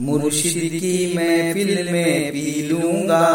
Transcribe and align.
मुर्शिद 0.00 0.54
की 0.54 1.14
महफिल 1.16 1.88
में 1.92 2.32
पी 2.32 2.62
लूँगा 2.62 3.26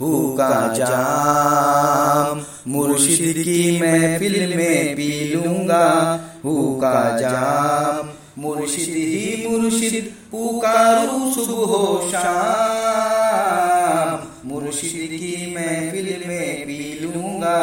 हुका 0.00 0.72
जाम। 0.72 2.42
मुर्शिद 2.72 3.36
की 3.36 3.80
महफिल 3.80 4.56
में 4.56 4.94
पी 4.94 5.34
लूँगा 5.34 5.84
हुका 6.44 7.20
जाम। 7.20 8.08
मुर्शिद 8.42 8.88
ही 8.88 9.48
मुर्शिद, 9.48 10.12
पुकारू 10.32 11.32
सुबह 11.32 12.08
शाम। 12.08 14.18
मुर्शिद 14.48 14.92
की 14.92 15.54
महफिल 15.54 16.24
में 16.28 16.66
पी 16.66 16.98
लूँगा 17.02 17.58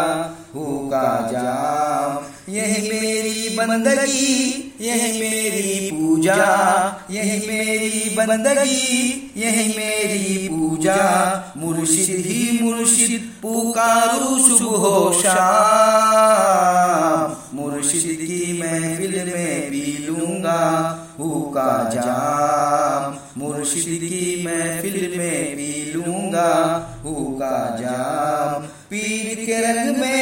हुका 0.56 1.30
जाम। 1.32 1.81
बंदगी, 3.68 4.74
यही 4.82 5.12
मेरी 5.20 5.90
पूजा। 5.92 6.42
यही 7.12 7.38
मेरी 7.48 8.16
बंदगी, 8.16 8.88
यही 9.38 9.68
मेरी 9.78 10.48
पूजा। 10.48 11.00
मुर्शिद 11.58 12.24
ही 12.28 12.60
मुर्शिद, 12.62 13.32
पुकारू 13.42 14.58
सुबह 14.58 15.22
शाम। 15.22 16.02
मुर्शिद 17.58 18.18
की 18.22 18.42
महफिल 18.62 19.16
में 19.36 19.62
पी 19.62 20.06
लूँगा 20.10 20.62
हुका 21.20 21.72
जाम। 21.94 23.18
मुर्शिद 23.44 24.00
की 24.04 24.44
महफिल 24.46 25.14
में 25.18 25.46
पी 25.46 25.94
लूँगा 25.96 26.52
हुका 27.06 27.78
जाम। 27.82 28.62
पीर 28.92 29.46
के 29.46 29.58
रंग 29.60 29.98
में 29.98 30.22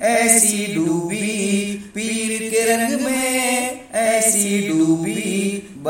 ऐसी 0.00 0.74
डूबी 0.74 1.21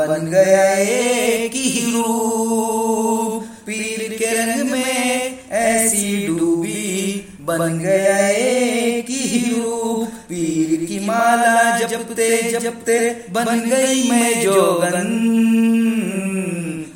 बन 0.07 0.25
गया 0.27 0.73
एक 0.73 1.55
ही 1.55 1.91
रूप। 1.91 3.43
पीर 3.65 4.15
के 4.19 4.31
रंग 4.35 4.71
में 4.71 5.39
ऐसी 5.51 6.27
डूबी 6.27 7.25
बन 7.41 7.79
गया 7.79 8.17
एक 8.29 9.09
ही 9.09 9.39
रूप। 9.55 10.07
पीर 10.29 10.85
की 10.85 10.99
माला 11.05 11.77
जपते 11.79 12.29
जपते 12.51 12.99
बन 13.31 13.59
गई 13.69 14.09
मैं 14.11 14.41
जोगन। 14.41 15.09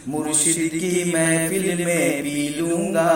मुर्शिद 0.08 0.72
की 0.74 1.12
महफिल 1.16 1.86
में 1.86 2.24
पी 2.24 2.38
लूँगा 2.60 3.12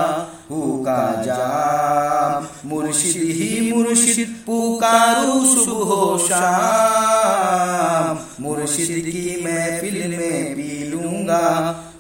हुका 0.52 1.02
जाम। 1.26 2.48
मुर्शिद 2.70 3.24
ही 3.38 3.72
मुर्शिद 3.72 4.36
पुकारू 4.46 5.34
सुबह 5.56 6.28
शाम। 6.28 7.11
मुर्शिद 8.42 9.06
की 9.06 9.42
महफिल 9.46 9.98
में 10.10 10.54
पी 10.56 10.70
लूँगा 10.88 11.46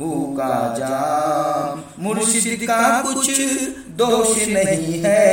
हुका 0.02 0.54
जाम। 0.78 1.82
मुर्शिद 2.04 2.64
का 2.64 3.02
कुछ 3.02 3.30
दोष 3.98 4.38
नहीं 4.48 5.02
है, 5.02 5.30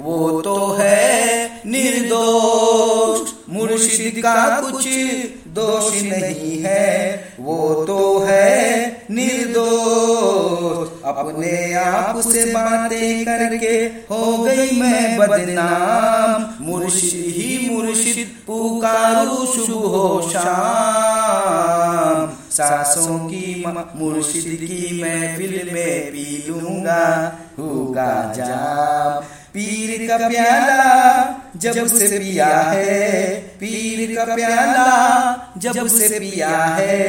वो 0.00 0.40
तो 0.40 0.56
है 0.72 1.46
निर्दोष। 1.66 3.30
मुर्शिद 3.48 4.18
का 4.18 4.36
कुछ 4.60 4.86
दोष 5.48 6.02
नहीं 6.02 6.58
है, 6.62 6.88
वो 7.40 7.84
तो 7.84 8.18
है 8.18 8.61
अपने 11.32 11.72
आप 11.74 12.16
से 12.20 12.44
बातें 12.44 13.24
करके 13.24 13.74
हो 14.10 14.38
गई 14.38 14.70
मैं 14.80 15.18
बदनाम। 15.18 16.44
मुर्शिद 16.60 17.24
ही 17.36 17.46
मुर्शिद, 17.70 18.28
पुकारू 18.46 19.46
शुभ 19.46 19.70
हो 19.86 20.30
शाम। 20.32 22.26
सासों 22.50 23.18
की 23.28 23.64
मुर्शिद 23.96 24.58
की 24.62 25.00
महफिल 25.02 25.54
में 25.74 25.94
पी 26.06 26.24
लूँगा, 26.48 27.04
होगा 27.58 28.12
जाम। 28.36 29.22
पीर 29.54 29.90
का 30.08 30.16
प्याला 30.28 30.82
जब 31.56 31.86
से 31.86 32.18
पिया 32.18 32.58
है, 32.60 33.32
पीर 33.60 34.14
का 34.16 34.24
प्याला 34.34 34.88
जब 35.58 35.86
से 35.88 36.08
पिया 36.18 36.56
है, 36.76 37.00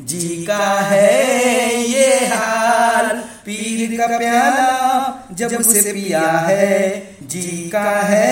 जी 0.00 0.44
का 0.48 0.66
है 0.82 1.12
ये 1.82 2.08
हाल। 2.26 2.65
पीर 3.46 3.90
का 3.98 4.06
प्याला 4.18 4.70
जब 5.32 5.60
से 5.62 5.80
पिया 5.92 6.20
है, 6.20 6.78
जी 7.22 7.70
का 7.72 7.90
है 8.02 8.30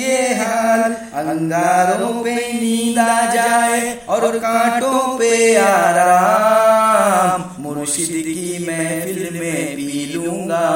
ये 0.00 0.34
हाल। 0.34 0.82
अंगारों 1.18 2.12
पे 2.24 2.34
नींद 2.52 2.98
आ 2.98 3.34
जाए 3.34 3.80
और 4.08 4.38
कांटों 4.38 5.00
पे 5.18 5.32
आराम। 5.56 7.44
मुर्शिद 7.62 8.14
की 8.28 8.66
महफिल 8.68 9.20
में 9.32 9.76
पी 9.76 9.90
लूँगा, 10.14 10.66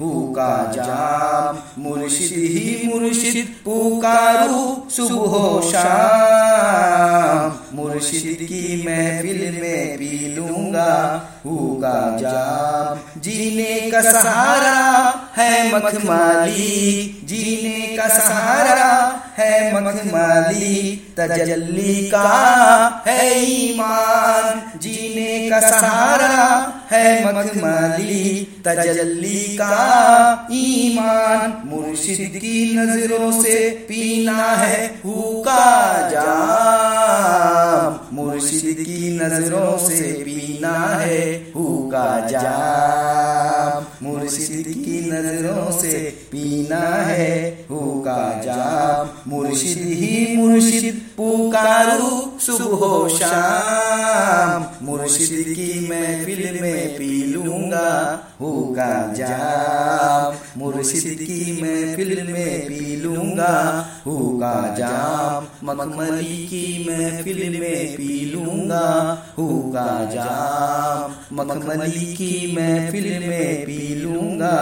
हुका 0.00 0.52
जाम। 0.74 1.52
मुर्शिद 1.82 2.32
ही 2.52 2.80
मुर्शिद 2.84 3.46
पुकारू 3.64 4.62
सुबह 4.90 5.70
शाम। 5.70 6.19
मुर्शिद 8.00 8.38
की 8.42 8.84
महफिल 8.86 9.40
में 9.60 9.96
पी 9.96 10.12
लूँगा 10.34 10.92
हुका 11.46 11.96
जाम 12.20 13.20
जीने 13.20 13.74
का 13.90 14.00
सहारा 14.02 14.78
है 15.36 15.52
मखमाली, 15.72 16.66
जीने 17.24 17.96
का 17.96 18.06
सहारा 18.08 18.92
है 19.38 19.52
मखमाली, 19.74 20.78
तजल्ली 21.18 21.94
का 22.04 22.24
है 23.06 23.22
ईमान। 23.44 24.78
जीने 24.78 25.50
का 25.50 25.60
सहारा 25.60 26.36
है 26.90 27.04
मखमाली, 27.26 28.26
तजल्ली 28.66 29.44
का 29.60 30.48
ईमान। 30.52 31.48
मुर्शिद 31.66 32.32
की 32.36 32.56
नज़रों 32.76 33.30
से 33.42 33.58
पीना 33.88 34.40
है 34.54 34.86
हुका 35.04 35.64
जाम 36.10 36.69
नज़रों 39.40 39.88
से 39.88 40.12
पीना 40.12 40.86
है 40.86 41.52
हुका 41.56 42.26
जाम। 42.26 44.06
मुर्शिद 44.06 44.64
की 44.68 45.10
नज़रों 45.10 45.80
से 45.80 46.14
पीना 46.32 46.80
है 46.80 47.66
हुका 47.70 48.42
जाम। 48.44 49.30
मुर्शिद 49.30 49.78
ही 49.78 50.36
मुर्शिद, 50.36 50.94
पुकारू 51.16 52.32
सुबह 52.40 53.14
शाम। 53.18 54.86
मुर्शिद 54.86 55.44
की 55.48 55.88
मैं 55.90 56.18
महफिल 56.18 56.58
में 56.62 56.94
पी 56.94 57.24
लूँगा 57.24 58.20
हुका 58.40 59.12
जाम 59.12 60.60
मुर्शिद 60.60 61.18
की 61.20 61.62
मैं 61.62 61.86
महफिल 61.86 62.32
में 62.32 62.60
पी 62.66 62.96
लूँगा। 62.96 63.52
हुका 64.06 64.74
जाम 64.78 65.46
मखमली 65.64 66.36
की 66.46 66.86
मैं 66.88 67.12
महफिल 67.12 67.60
में 67.60 67.96
पी 67.96 68.30
लूँगा। 68.34 68.84
हुका 69.38 70.04
जाम 70.04 71.14
मखमली 71.32 72.06
की 72.14 72.54
मैं 72.56 72.80
महफिल 72.80 73.28
में 73.28 73.64
पी 73.66 73.94
लूँगा। 73.94 74.54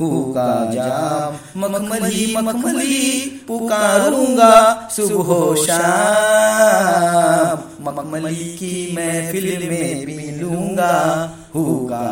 हुका 0.00 0.70
जाम 0.74 1.60
मखमली 1.60 2.36
मखमली 2.36 3.10
पुकारूँगा। 3.48 4.52
सुबह 4.90 5.62
शाम। 5.64 7.58
मखमली 7.84 8.44
की 8.56 8.92
मैं 8.96 9.22
महफिल 9.22 9.68
में 9.70 10.06
पी 10.06 10.30
लूँगा। 10.40 10.94
हुका 11.54 12.02